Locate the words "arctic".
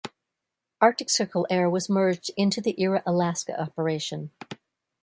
0.81-1.11